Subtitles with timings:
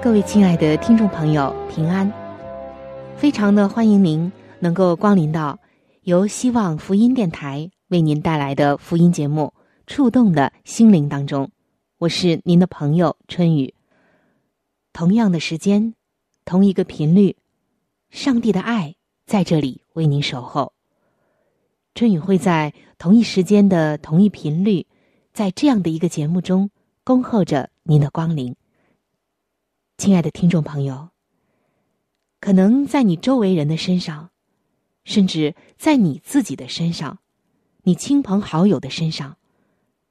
[0.00, 2.10] 各位亲爱的听众朋友，平安！
[3.16, 5.58] 非常的欢迎您能够光临到
[6.02, 7.68] 由希望福音电台。
[7.88, 9.52] 为您带来的福音节目
[9.88, 11.50] 《触动的心灵》当中，
[11.98, 13.74] 我是您的朋友春雨。
[14.92, 15.94] 同样的时间，
[16.44, 17.36] 同一个频率，
[18.10, 18.94] 上帝的爱
[19.26, 20.72] 在这里为您守候。
[21.96, 24.86] 春雨会在同一时间的同一频率，
[25.32, 26.70] 在这样的一个节目中
[27.02, 28.54] 恭候着您的光临。
[29.98, 31.08] 亲爱的听众朋友，
[32.40, 34.30] 可能在你周围人的身上，
[35.02, 37.18] 甚至在你自己的身上。
[37.82, 39.38] 你亲朋好友的身上，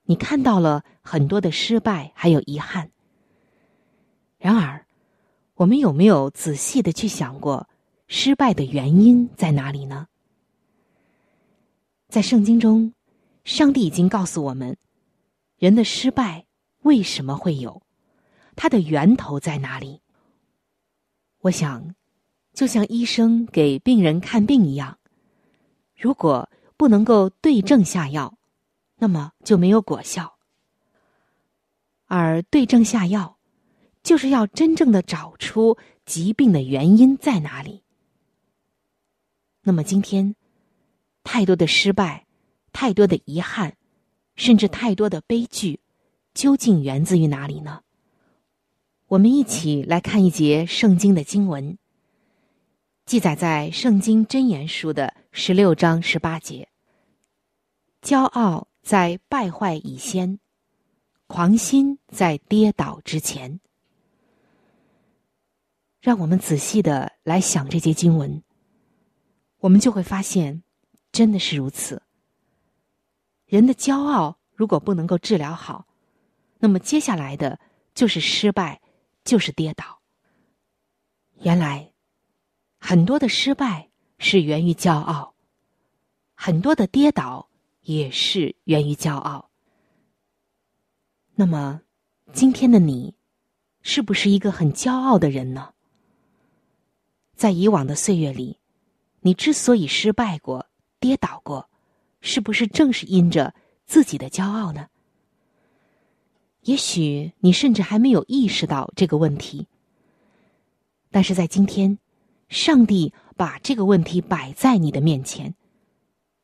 [0.04, 2.92] 你看到了很多的失败，还有遗憾。
[4.38, 4.86] 然而，
[5.56, 7.70] 我们有没有仔细的去想过，
[8.08, 10.08] 失败的原因在哪里呢？
[12.10, 12.94] 在圣经中，
[13.46, 14.76] 上帝已经告诉我们，
[15.58, 16.46] 人的失败
[16.82, 17.82] 为什么会有，
[18.58, 20.02] 它的源头在哪里？
[21.40, 21.96] 我想，
[22.54, 25.00] 就像医生给病人看病一样，
[25.96, 26.50] 如果。
[26.80, 28.38] 不能够对症下药，
[28.98, 30.38] 那么就没有果效。
[32.06, 33.40] 而对症下药，
[34.04, 35.76] 就是要真正的找出
[36.06, 37.82] 疾病的原因在哪里。
[39.64, 40.36] 那么今天，
[41.24, 42.28] 太多的失败，
[42.72, 43.76] 太多的遗憾，
[44.36, 45.80] 甚至太多的悲剧，
[46.36, 47.82] 究竟源自于哪里呢？
[49.08, 51.78] 我们一起来看一节圣经的经文。
[53.06, 56.68] 记载在《圣经真言书》的十六章十八节。
[58.02, 60.40] 骄傲在败坏以先，
[61.28, 63.62] 狂心在跌倒之前。
[66.02, 68.44] 让我们仔细的来想这节经文，
[69.60, 70.64] 我们就会发现，
[71.14, 72.02] 真的是如此。
[73.46, 75.88] 人的骄傲如果不能够治疗好，
[76.60, 77.58] 那么接下来的
[77.96, 78.82] 就是失败，
[79.28, 80.02] 就是跌倒。
[81.42, 81.94] 原来。
[82.80, 83.90] 很多的失败
[84.20, 85.34] 是源于骄傲，
[86.36, 87.50] 很多的跌倒
[87.82, 89.50] 也是源于骄傲。
[91.34, 91.82] 那么，
[92.34, 93.16] 今天的你，
[93.82, 95.74] 是不是一个很骄傲的人呢？
[97.36, 98.60] 在以往的岁月里，
[99.22, 101.68] 你之所以失败过、跌倒过，
[102.22, 103.54] 是不是正是因着
[103.86, 104.88] 自己的骄傲呢？
[106.68, 109.68] 也许你甚至还没有意识到这个问题，
[111.12, 111.98] 但是在今天。
[112.50, 115.54] 上帝把这个问题摆在你的面前，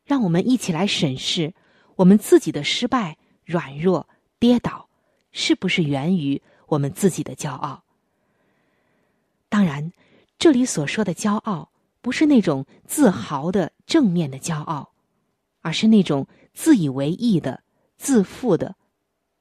[0.03, 1.53] 让我们一起来审视
[1.95, 4.89] 我们自己的失败、软弱、跌倒，
[5.31, 7.85] 是不是源于我们自己的骄傲？
[9.47, 9.93] 当然，
[10.37, 14.91] 这里所说的骄傲，不是那种自豪的正面的骄傲，
[15.61, 17.63] 而是那种自以为意的、
[17.95, 18.75] 自负的、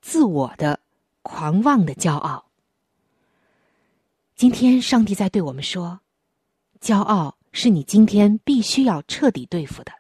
[0.03, 0.81] 自我的、
[1.23, 2.45] 狂妄的骄傲。
[4.35, 6.01] 今天，上帝在对我们说。
[6.81, 9.93] 骄傲是你今天必须要彻底对付的。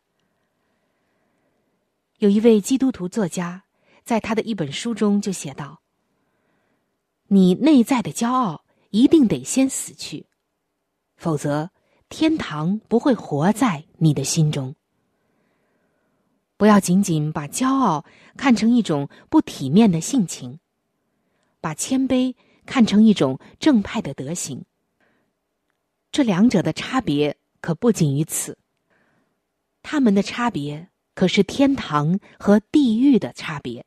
[2.18, 3.62] 有一位基督徒作家，
[4.02, 5.80] 在他的一本书中就写道
[7.28, 10.26] ：“你内在的骄傲一定得先死去，
[11.16, 11.70] 否则
[12.08, 14.74] 天堂不会活在你的心中。
[16.62, 18.04] 不要仅仅把骄傲
[18.36, 20.60] 看成一种不体面的性情，
[21.60, 24.64] 把谦卑看成一种正派的德行。”
[26.12, 28.56] 这两者的差别可不仅于此，
[29.82, 33.84] 他们的差别可是天堂和地狱的差别。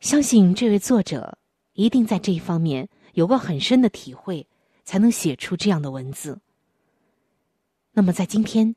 [0.00, 1.36] 相信这位作者
[1.74, 4.48] 一定在这一方面有过很深的体会，
[4.82, 6.40] 才能写出这样的文字。
[7.92, 8.74] 那么，在今天，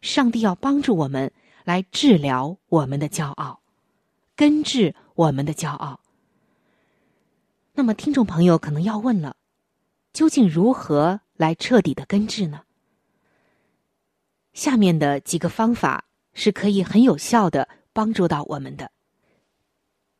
[0.00, 1.32] 上帝要帮助我们
[1.64, 3.60] 来治疗我们的骄傲，
[4.34, 6.00] 根治我们的骄傲。
[7.74, 9.36] 那么，听众朋友可能要问了：
[10.12, 12.62] 究竟如何来彻底的根治呢？
[14.52, 16.04] 下面的几个方法
[16.34, 18.90] 是可以很有效的帮助到我们的。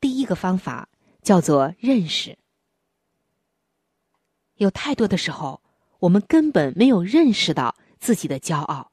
[0.01, 0.89] 第一个方法
[1.23, 2.39] 叫做认识。
[4.57, 5.61] 有太多的时候，
[5.99, 8.91] 我们根本没有认识到自己的骄傲，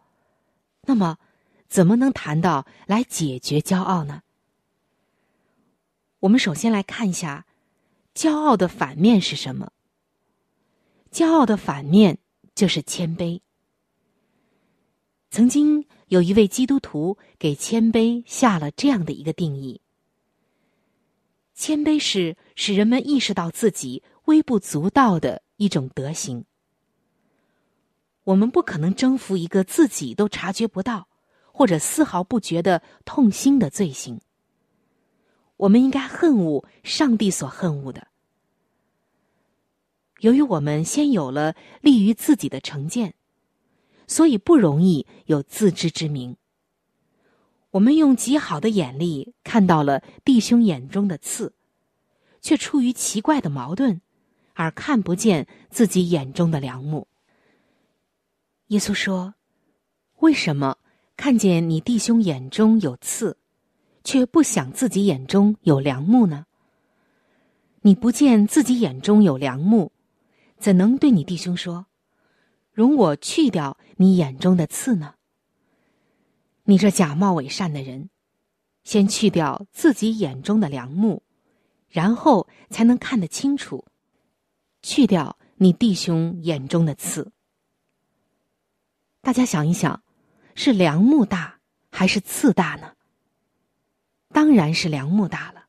[0.88, 1.18] 那么
[1.68, 4.24] 怎么能谈到来解决骄傲呢？
[6.22, 7.46] 我们首先来看一下，
[8.16, 9.72] 骄傲的反面是什么？
[11.12, 12.18] 骄傲的反面
[12.56, 13.42] 就是谦卑。
[15.30, 19.82] 曾经有一位基督徒给谦卑下了这样的一个定义：
[21.54, 26.46] 谦卑是使人们意识到自己微不足道的一种德行。
[28.28, 31.08] 我们不可能征服一个自己都察觉不到
[31.52, 34.20] 或者丝毫不觉得痛心的罪行。
[35.56, 38.08] 我们应该恨恶上帝所恨恶的。
[40.20, 43.14] 由于我们先有了利于自己的成见。
[44.10, 46.38] 所以不容易有自知之明。
[47.72, 51.54] 我们用极好的眼力看到了弟兄眼中的刺，
[52.42, 54.00] 却出于奇怪的矛盾，
[54.54, 57.08] 而看不见自己眼中的良木。
[58.68, 59.36] 耶稣说
[60.20, 60.78] ：“为什么
[61.16, 63.38] 看见你弟兄眼中有刺，
[64.04, 66.46] 却不想自己眼中有良木呢？
[67.82, 69.94] 你不见自己眼中有良木，
[70.58, 71.86] 怎能对你弟兄说？”
[72.74, 75.16] 容我去掉你眼中的刺呢？
[76.66, 78.10] 你这假冒伪善的人，
[78.84, 81.24] 先去掉自己眼中的良木，
[81.88, 83.86] 然后才能看得清楚。
[84.84, 87.32] 去掉你弟兄眼中的刺。
[89.28, 90.02] 大家想一想，
[90.56, 91.60] 是良木大
[91.92, 92.94] 还是刺大呢？
[94.30, 95.66] 当然是良木大了。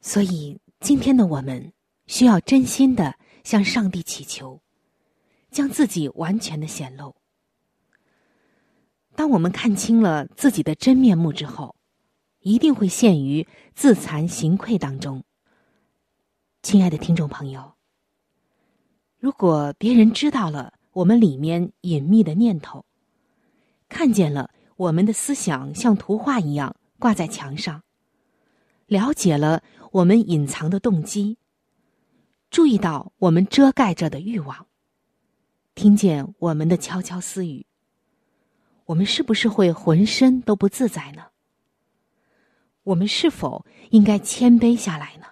[0.00, 1.72] 所以今天的我们
[2.08, 3.14] 需要真心的
[3.44, 4.60] 向上帝祈求。
[5.52, 7.14] 将自己完全的显露。
[9.14, 11.76] 当我们看清了自己的真面目之后，
[12.40, 13.46] 一定会陷于
[13.76, 15.22] 自惭形愧当中。
[16.60, 17.76] 亲爱的听众朋友，
[19.20, 22.84] 如果别人知道了我们里面隐秘的念头，
[23.88, 27.84] 看见了我们的思想像图画一样挂在墙上，
[28.86, 29.62] 了解了
[29.92, 31.38] 我们隐藏的动机，
[32.50, 34.66] 注意到我们遮盖着的欲望。
[35.76, 37.64] 听见我们的悄悄私语，
[38.86, 41.26] 我们是不是会浑身都不自在呢？
[42.82, 45.26] 我们是否应该谦卑下来呢？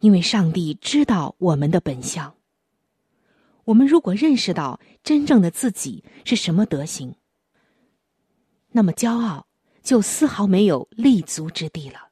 [0.00, 2.34] 因为上帝知道我们的本相。
[3.72, 7.14] 我们如果认识到真正的自己是什么德行，
[8.72, 9.46] 那么骄傲
[9.82, 12.10] 就丝毫没有立足之地了。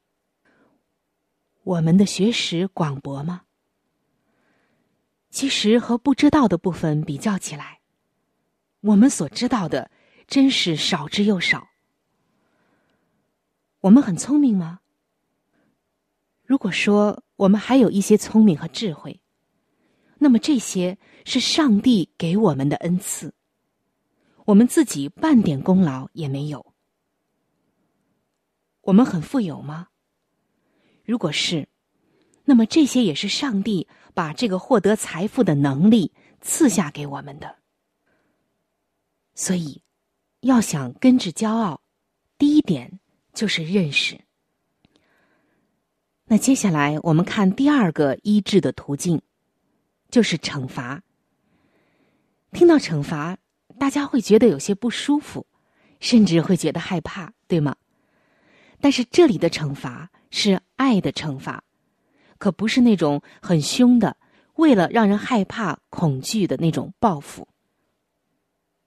[1.61, 3.43] 我们的学识广博吗？
[5.29, 7.81] 其实和不知道的部分比较起来，
[8.79, 9.91] 我们所知道的
[10.25, 11.67] 真是少之又少。
[13.81, 14.79] 我们很聪明吗？
[16.43, 19.21] 如果说我们还有一些聪明和智慧，
[20.17, 23.33] 那么这些是上帝给我们的恩赐，
[24.45, 26.73] 我们自己半点功劳也没有。
[28.81, 29.87] 我们很富有吗？
[31.03, 31.67] 如果是，
[32.45, 33.87] 那么这些也是上帝。
[34.13, 37.55] 把这个获得财富的能力赐下给我们的，
[39.33, 39.81] 所以
[40.41, 41.81] 要想根治骄傲，
[42.37, 42.99] 第一点
[43.33, 44.19] 就是认识。
[46.25, 49.21] 那接下来我们看第二个医治的途径，
[50.09, 51.01] 就是惩罚。
[52.51, 53.37] 听到惩罚，
[53.79, 55.45] 大家会觉得有些不舒服，
[55.99, 57.75] 甚至会觉得害怕，对吗？
[58.79, 61.63] 但是这里的惩罚是爱的惩罚。
[62.37, 64.17] 可不是那种很凶的，
[64.55, 67.47] 为了让人害怕、恐惧的那种报复。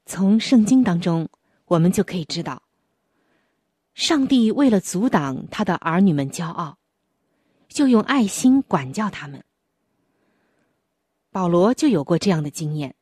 [0.06, 1.28] 从圣经当中，
[1.66, 2.64] 我们就可以知道，
[3.94, 6.78] 上帝为了阻挡他的儿女们骄傲，
[7.68, 9.44] 就用爱心管教他们。
[11.30, 12.96] 保罗就有过这样的经验，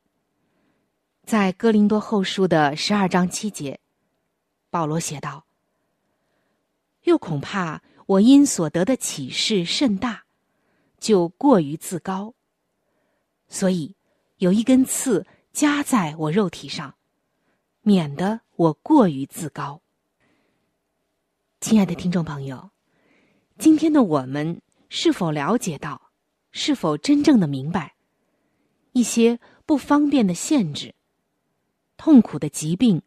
[1.25, 3.81] 在哥林多后书的十二章七节，
[4.71, 5.45] 保罗写道
[7.05, 10.25] ：“又恐怕我因所得的启示甚大。”
[10.99, 12.33] 就过于自高，
[13.49, 13.97] 所以
[14.37, 16.95] 有一根刺加在我肉体上，
[17.81, 19.83] 免得我过于自高。
[21.61, 22.71] 亲爱的听众朋友，
[23.59, 26.13] 今天的我们是否了解到，
[26.53, 27.97] 是否真正的明白，
[28.93, 30.95] 一些不方便的限制、
[32.05, 33.01] 痛苦的疾病、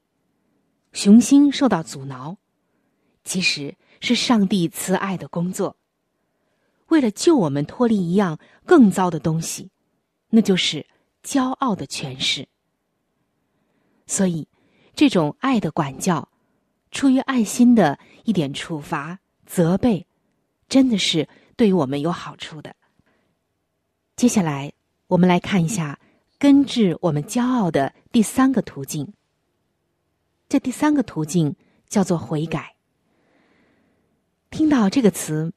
[0.93, 2.37] 雄心受到阻挠，
[3.25, 5.75] 其实是上帝慈爱的工作。
[6.87, 9.69] 为了救我们脱离一样更糟的东西，
[10.29, 10.87] 那就是
[11.21, 12.47] 骄傲的权势。
[14.07, 14.47] 所以，
[14.95, 16.29] 这种爱的管教，
[16.89, 20.07] 出于爱心的一点处罚、责备，
[20.69, 22.73] 真的是对于我们有好处的。
[24.15, 24.71] 接下来，
[25.07, 25.99] 我们来看一下
[26.37, 29.13] 根治我们骄傲的第三个途径。
[30.47, 31.55] 这第三个途径
[31.87, 32.75] 叫做悔改。
[34.49, 35.51] 听到这个词，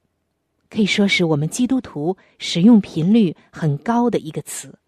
[0.69, 4.79] 可以说是我们基督徒使用频率很高的一个词。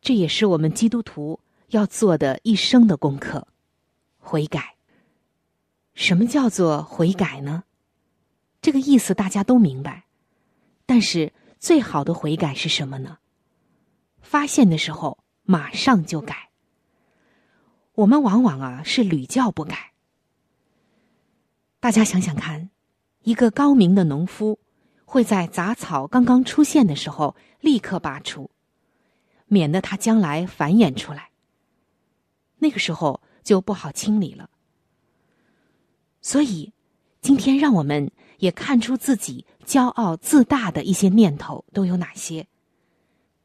[0.00, 1.40] 这也是我们基督徒。
[1.68, 3.48] 要做的一生的功课，
[4.18, 4.74] 悔改。
[5.94, 7.64] 什么叫做悔改呢？
[8.60, 10.04] 这个意思大家都明白，
[10.84, 13.16] 但是最好的悔改是什么呢？
[14.32, 16.48] 发现的时候马上就改。
[17.94, 19.92] 我们往往啊是屡教不改。
[21.80, 22.70] 大家想想看，
[23.24, 24.58] 一个高明的农夫
[25.04, 28.50] 会在杂草刚刚出现的时候立刻拔除，
[29.48, 31.28] 免得它将来繁衍出来。
[32.56, 34.48] 那个时候就不好清理了。
[36.22, 36.72] 所以，
[37.20, 42.48] 今天让我们也看出自己骄傲自大的一些念头都有哪些，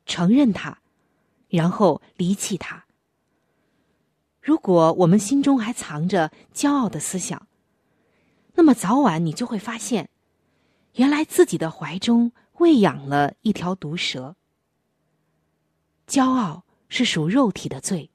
[0.07, 0.79] 承认它，
[1.49, 2.85] 然后离弃它。
[4.41, 7.47] 如果我们心中还藏着骄傲的思想，
[8.55, 10.09] 那么早晚你就会发现，
[10.93, 14.35] 原来自己的怀中喂养了一条毒蛇。
[16.07, 18.09] 骄傲是属肉体的罪。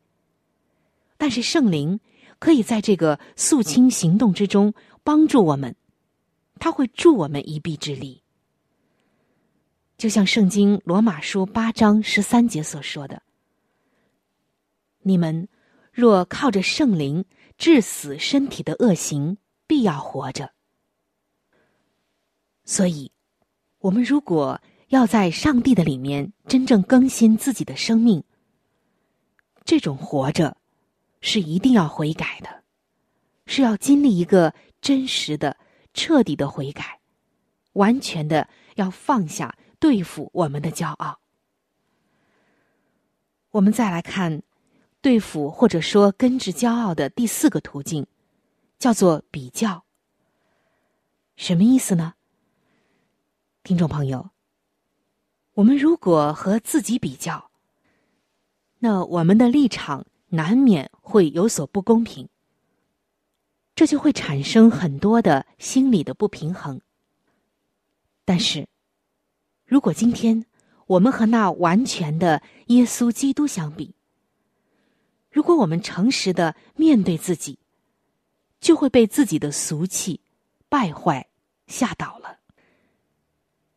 [1.18, 2.00] 但是圣灵
[2.40, 5.76] 可以在这个肃清行动之中帮助我们，
[6.58, 8.21] 他会助我们一臂之力。
[9.96, 13.22] 就像圣经罗马书八章十三节所说的
[15.02, 15.48] ：“你们
[15.92, 17.24] 若靠着圣灵
[17.56, 20.52] 致死身体的恶行，必要活着。”
[22.64, 23.12] 所以，
[23.78, 28.24] 我们如果要在上帝的里面真正更新自己的生命，
[29.64, 30.56] 这种活着。
[31.24, 32.64] 是一定要悔改的，
[33.46, 35.56] 是要经历一个真实的、
[35.94, 36.98] 彻底的悔改，
[37.74, 41.18] 完全的要放下对付我们的骄傲。
[43.50, 44.44] 我们再来看
[45.00, 48.06] 对付或者说根治骄傲的第四个途径，
[48.78, 49.84] 叫做比较。
[51.34, 52.14] 什么意思呢？
[53.64, 54.30] 听众朋友，
[55.54, 57.50] 我们如果和自己比较，
[58.78, 60.06] 那我们的立场。
[60.34, 62.26] 难免会有所不公平，
[63.74, 66.80] 这就会产生很多的心理的不平衡。
[68.24, 68.66] 但是，
[69.72, 70.44] 如果今天
[70.86, 73.94] 我们和那完全的耶稣基督相比，
[75.30, 77.58] 如果我们诚实的面对自己，
[78.60, 80.20] 就会被自己的俗气
[80.68, 81.26] 败坏
[81.68, 82.40] 吓倒了。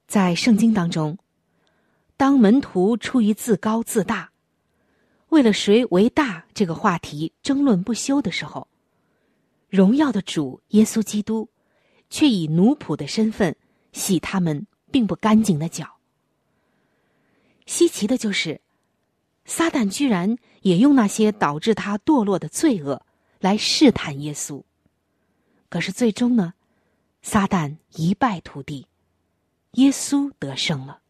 [0.06, 1.18] 在圣经当中，
[2.18, 4.32] 当门徒出于自高自大。
[5.30, 8.68] 为了谁为大这个话题争论不休的时候，
[9.70, 11.48] 荣耀的主耶稣基督，
[12.10, 13.56] 却以奴仆的身份
[13.94, 15.98] 洗他们并不干净的脚。
[17.66, 18.62] 稀奇的就是，
[19.44, 23.06] 撒旦居然也用那些导致他堕落的罪恶
[23.42, 24.64] 来试探耶稣。
[25.68, 26.54] 可是最终呢，
[27.22, 28.88] 撒旦一败涂地，
[29.72, 31.02] 耶稣得胜了。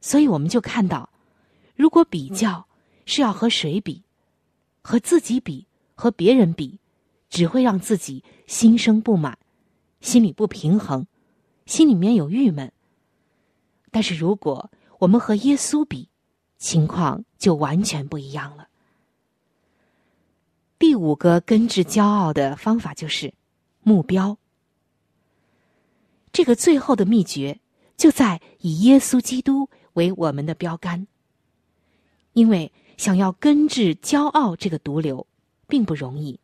[0.00, 1.08] 所以我们就看到。
[1.76, 2.66] 如果比较
[3.04, 4.02] 是要和谁比，
[4.82, 6.80] 和自己比，和别人比，
[7.30, 9.38] 只会让自己心生不满，
[10.00, 11.06] 心里不平衡，
[11.66, 12.72] 心里面有郁闷。
[13.90, 16.08] 但是如果我们和耶稣比，
[16.58, 18.68] 情况就完全不一样了。
[20.78, 23.34] 第五个根治骄傲的方法就是
[23.82, 24.38] 目标。
[26.32, 27.60] 这个最后的秘诀
[27.96, 31.06] 就在以耶稣基督为我们的标杆。
[32.34, 35.26] 因为想要根治骄傲这个毒瘤，
[35.66, 36.38] 并不容易。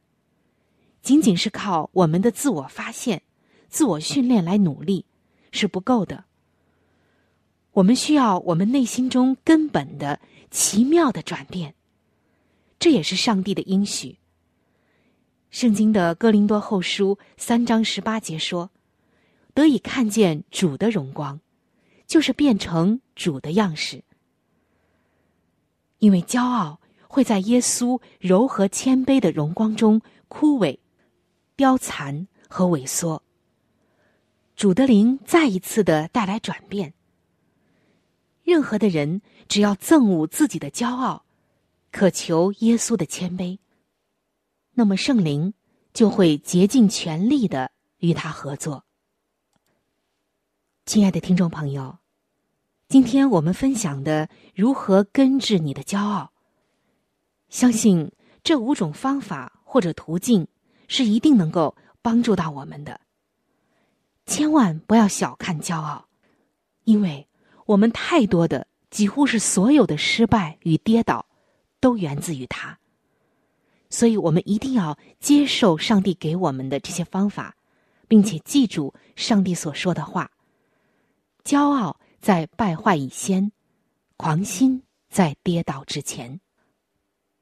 [1.02, 3.22] 仅仅是靠我们的自我发现、
[3.68, 5.04] 自我训练来努力
[5.52, 6.24] 是不够的。
[7.74, 11.74] 我们需要我们内心中根本的、奇妙的转变。
[12.78, 14.18] 这也是上帝的应许。
[15.50, 18.70] 圣经的哥林多后书三章十八节说
[19.54, 21.38] ：“得以看见主的荣光，
[22.06, 24.02] 就是变成主的样式。”
[25.98, 30.76] 因为骄傲会在耶稣柔和谦卑的荣光中枯萎、
[31.54, 33.22] 凋残和萎缩。
[34.62, 36.94] 主的灵再一次的带来转变。
[38.44, 41.24] 任何的人只要憎恶自己的骄傲，
[41.90, 43.58] 渴求耶稣的谦卑，
[44.74, 45.52] 那么圣灵
[45.92, 48.84] 就会竭尽全力的与他合作。
[50.86, 51.98] 亲爱的听众朋友，
[52.86, 56.30] 今天我们分享的如何根治你的骄傲，
[57.48, 58.12] 相信
[58.44, 60.46] 这五种方法或者途径
[60.86, 63.00] 是一定能够帮助到我们的。
[64.26, 66.06] 千万不要小看骄傲，
[66.84, 67.26] 因为
[67.66, 71.26] 我们太多的几乎是所有的失败与跌倒，
[71.80, 72.78] 都源自于它。
[73.90, 77.54] 所以我们一定要接受上帝给我们的这些方法，
[78.08, 80.30] 并且记住上帝所说的话。
[81.44, 83.52] 骄傲在败坏以先，
[84.16, 86.40] 狂心在跌倒之前。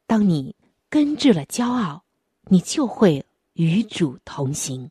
[0.07, 0.57] 当你
[0.89, 2.03] 根治了骄傲，
[2.47, 4.91] 你就会与主同行。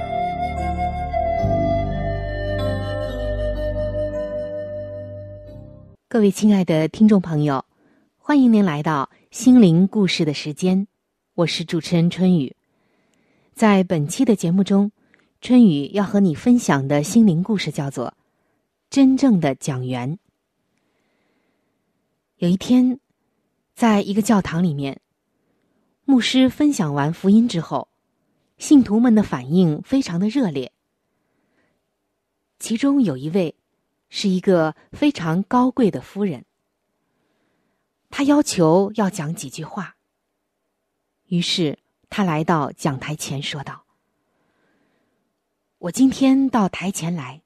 [6.11, 7.63] 各位亲爱的听众朋友，
[8.17, 10.85] 欢迎您来到心灵故事的时间，
[11.35, 12.53] 我是主持人春雨。
[13.53, 14.91] 在本期的节目中。
[15.39, 18.07] 春雨要和你分享的心灵故事叫做
[18.89, 20.11] 《真正的讲员》。
[22.39, 22.99] 有一天，
[23.73, 24.99] 在一个教堂里面，
[26.03, 27.87] 牧师分享完福音之后，
[28.57, 30.73] 信徒们的反应非常的热烈。
[32.59, 33.55] 其中有一位
[34.13, 36.43] 是一个非常高贵的夫人，
[38.09, 39.95] 她要求要讲几句话。
[41.27, 43.85] 于是，她来到讲台前说道。
[45.77, 47.41] 我今天到台前来，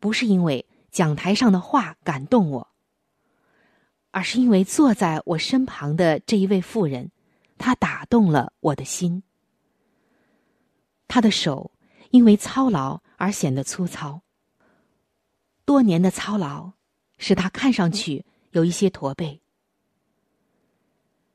[0.00, 2.68] 不是因为讲台上的话感动我，
[4.10, 7.12] 而是因为坐在我身旁的这一位妇人，
[7.58, 9.22] 她打动了我的心。
[11.06, 11.70] 她的手
[12.10, 14.22] 因为操劳而显得粗糙，
[15.68, 16.72] 多年的操劳
[17.18, 19.42] 使他看上去有一些驼背。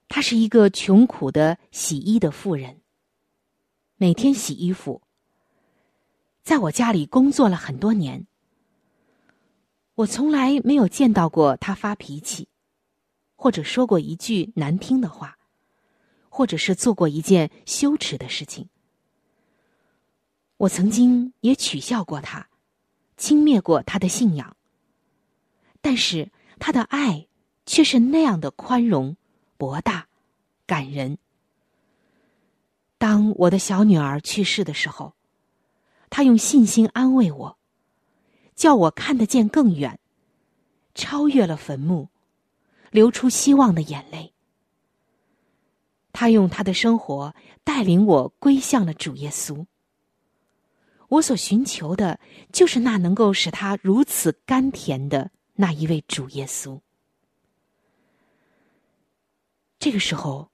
[0.07, 2.81] 他是一个穷苦的洗衣的妇人，
[3.95, 5.03] 每天洗衣服。
[6.41, 8.25] 在我家里工作了很多年，
[9.93, 12.47] 我从来没有见到过他发脾气，
[13.35, 15.37] 或者说过一句难听的话，
[16.27, 18.67] 或者是做过一件羞耻的事情。
[20.57, 22.49] 我曾经也取笑过他，
[23.23, 24.57] 轻蔑过他的信仰，
[25.79, 27.25] 但是他的爱
[27.65, 29.15] 却是那样的宽容、
[29.55, 30.09] 博大、
[30.65, 31.17] 感人。
[32.97, 35.13] 当我的小女儿去世的时候。
[36.09, 37.57] 他用信心安慰我，
[38.55, 39.99] 叫我看得见更远，
[40.93, 42.09] 超越了坟墓，
[42.91, 44.33] 流出希望的眼泪。
[46.11, 47.33] 他用他的生活
[47.63, 49.65] 带领我归向了主耶稣。
[51.13, 52.19] 我所寻求的，
[52.51, 56.79] 就是那能够使他如此甘甜的那一位主耶稣。
[59.77, 60.49] 这个时候，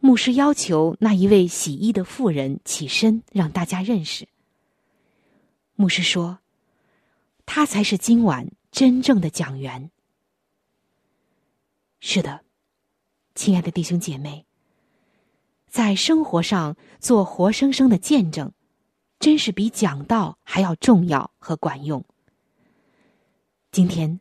[0.00, 4.28] 牧师要求那一位洗衣的妇人起身，让大家认识。
[5.74, 6.40] 牧师说
[7.46, 9.90] ：“他才是今晚真正的讲员。”
[12.00, 12.44] 是的，
[13.34, 14.44] 亲爱的弟兄姐妹，
[15.66, 18.52] 在生活上做活生生的见证，
[19.18, 22.04] 真是比讲道还要重要和管用。
[23.70, 24.20] 今天，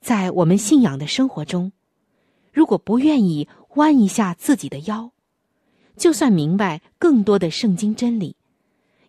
[0.00, 1.72] 在我们信仰的生活中，
[2.52, 5.12] 如果不愿意弯一下自己的腰，
[5.96, 8.36] 就算明白更多的圣经真理，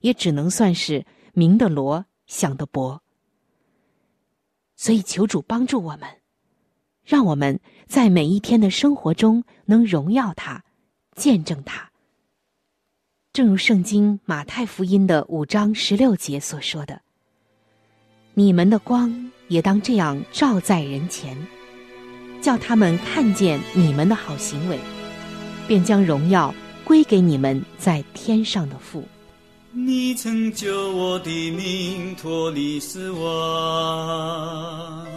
[0.01, 1.05] 也只能算是。
[1.31, 3.01] 明的罗，想的博，
[4.75, 6.09] 所以求主帮助我们，
[7.05, 10.65] 让我们在每一天的生活中能荣耀他，
[11.15, 11.88] 见证他。
[13.39, 16.99] 正如圣经马太福音的五章十六节所说的
[18.35, 21.37] ：“你们的光也当这样照在人前，
[22.41, 24.77] 叫他们看见你们的好行为，
[25.69, 29.05] 便将荣耀归给你们在天上的父。”
[29.71, 35.07] 你曾救我的命脱离死亡，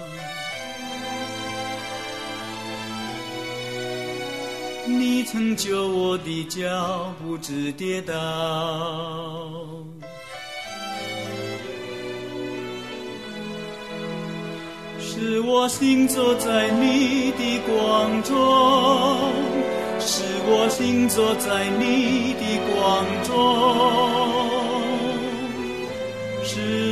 [4.84, 8.14] 你曾救我的脚不致跌倒，
[14.98, 18.36] 使我行走在你的光中，
[20.00, 23.30] 使我行走在你的光中。
[26.44, 26.91] 使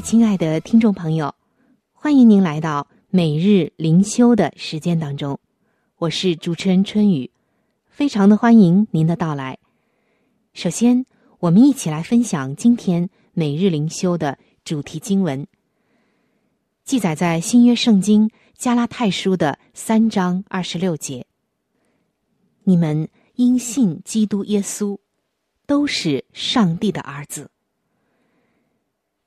[0.00, 1.34] 亲爱的听众朋友，
[1.92, 5.38] 欢迎您来到每日灵修的时间当中，
[5.96, 7.30] 我是主持人春雨，
[7.86, 9.58] 非常的欢迎您的到来。
[10.52, 11.06] 首先，
[11.38, 15.46] 我们一起来分享今天每日灵修的主题经文，
[16.84, 21.26] 记载在新约圣经加拉太书的三章二十六节
[22.64, 24.98] ：“你们因信基督耶稣，
[25.66, 27.50] 都是上帝的儿子。”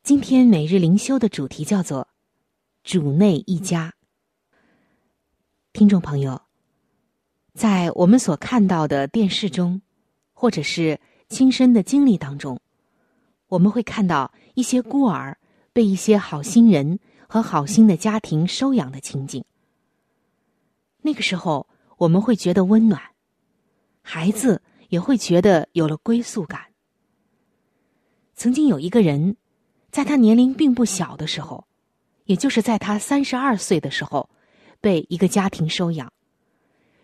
[0.09, 2.07] 今天每日灵修的主题叫做
[2.83, 3.93] “主内一家”。
[5.71, 6.41] 听众朋友，
[7.53, 9.83] 在我们所看到的电视中，
[10.33, 12.59] 或者是亲身的经历当中，
[13.49, 15.37] 我们会看到一些孤儿
[15.73, 19.45] 被一些好心人和好心的家庭收养的情景。
[21.03, 21.67] 那个时候，
[21.97, 22.99] 我们会觉得温暖，
[24.01, 26.73] 孩子也会觉得有了归宿感。
[28.33, 29.37] 曾经有一个人。
[29.91, 31.65] 在他年龄并不小的时候，
[32.25, 34.29] 也就是在他三十二岁的时候，
[34.79, 36.13] 被一个家庭收养，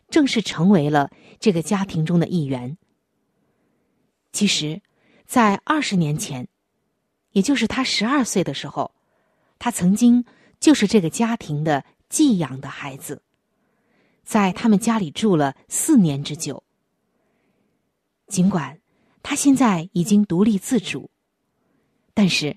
[0.07, 2.77] 正式成为了这个家庭中的一员。
[4.31, 4.83] 其实，
[5.25, 6.47] 在二十年前，
[7.31, 8.93] 也就是他十二岁的时候，
[9.57, 10.23] 他曾经
[10.59, 13.23] 就是这个家庭的寄养的孩子，
[14.23, 16.61] 在他们家里住了四年之久。
[18.27, 18.79] 尽管
[19.23, 21.09] 他现在已经独立自主，
[22.13, 22.55] 但是。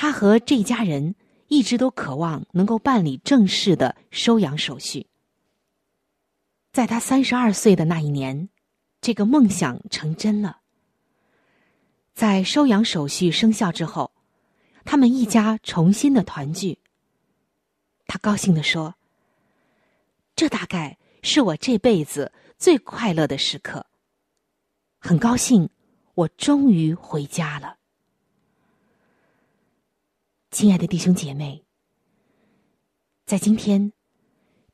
[0.00, 1.16] 他和这家人
[1.48, 5.08] 一直都渴望能够办理正式的收养手续。
[6.70, 8.48] 在他三十二岁的那一年，
[9.00, 10.60] 这个梦想成真了。
[12.14, 14.12] 在收养手续生效之后，
[14.84, 16.78] 他们一家重新的团聚。
[18.06, 18.94] 他高兴的说
[20.36, 23.84] ：“这大概是我这辈子最快乐的时刻。
[25.00, 25.68] 很高兴，
[26.14, 27.77] 我终于回家了。”
[30.58, 31.62] 亲爱的弟兄姐妹，
[33.26, 33.92] 在今天，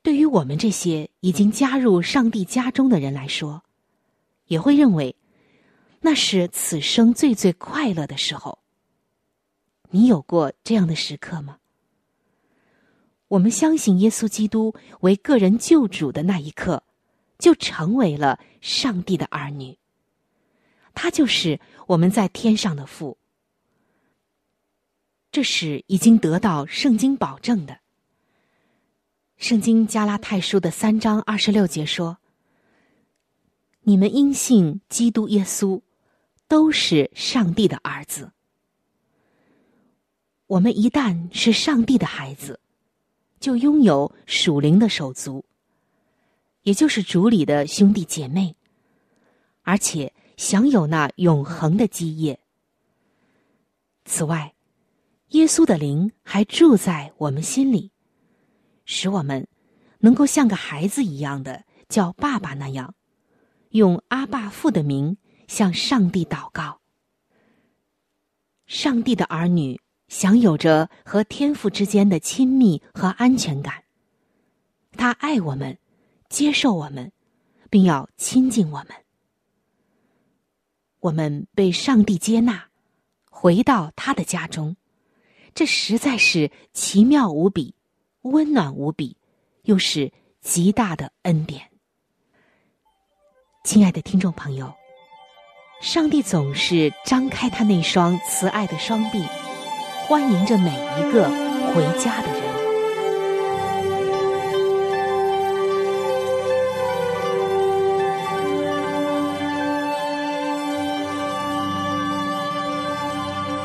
[0.01, 3.63] 对于我们这些已经加入上帝家中的人来说，
[4.47, 5.15] 也会认为
[6.01, 8.57] 那是此生最最快乐的时候。
[9.91, 11.59] 你有过这样的时刻吗？
[13.27, 16.81] 我们相信耶稣基督为个人救主的那一刻，
[17.37, 19.77] 就成为了上帝的儿女。
[20.95, 23.19] 他就是我们在天上的父。
[25.35, 27.79] 这是已经得到圣经保证的。
[29.35, 32.19] 圣经加拉太书的三章二十六节说
[33.83, 35.81] ：“你们因信基督耶稣，
[36.47, 38.31] 都是上帝的儿子。”
[40.47, 42.61] 我们一旦是上帝的孩子，
[43.41, 45.43] 就拥有属灵的手足，
[46.61, 48.55] 也就是主里的兄弟姐妹，
[49.63, 52.39] 而且享有那永恒的基业。
[54.05, 54.54] 此外，
[55.29, 57.91] 耶稣的灵还住在我们心里，
[58.85, 59.47] 使我们
[59.99, 62.93] 能够像个孩子一样的叫爸爸那样，
[63.69, 66.79] 用阿爸父的名向上帝祷告。
[68.67, 73.83] 上帝的儿女享有着和天父之间的亲密和安全感。
[74.93, 75.77] 他爱我们，
[76.29, 77.11] 接受我们，
[77.69, 78.87] 并要亲近我们。
[81.01, 82.69] 我们被上帝接纳，
[83.29, 84.75] 回到他的家中，
[85.55, 87.73] 这实在是奇妙无比、
[88.23, 89.15] 温暖无比，
[89.63, 91.71] 又是极大的恩典。
[93.63, 94.73] 亲爱的听众朋友，
[95.81, 99.23] 上帝总是张开他那双慈爱的双臂，
[100.05, 101.29] 欢迎着每一个
[101.73, 102.44] 回家的人。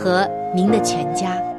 [0.00, 1.49] 和您的全家。